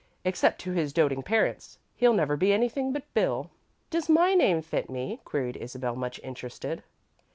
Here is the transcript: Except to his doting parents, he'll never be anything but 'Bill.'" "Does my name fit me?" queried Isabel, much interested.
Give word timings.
Except 0.25 0.59
to 0.61 0.71
his 0.71 0.93
doting 0.93 1.21
parents, 1.21 1.77
he'll 1.95 2.15
never 2.15 2.35
be 2.35 2.51
anything 2.51 2.91
but 2.91 3.03
'Bill.'" 3.13 3.51
"Does 3.91 4.09
my 4.09 4.33
name 4.33 4.63
fit 4.63 4.89
me?" 4.89 5.19
queried 5.25 5.57
Isabel, 5.57 5.95
much 5.95 6.19
interested. 6.23 6.81